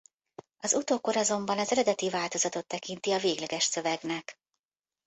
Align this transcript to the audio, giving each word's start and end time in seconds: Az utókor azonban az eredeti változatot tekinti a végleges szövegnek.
Az 0.57 0.73
utókor 0.73 1.15
azonban 1.15 1.57
az 1.59 1.71
eredeti 1.71 2.09
változatot 2.09 2.67
tekinti 2.67 3.11
a 3.11 3.17
végleges 3.19 3.63
szövegnek. 3.63 4.37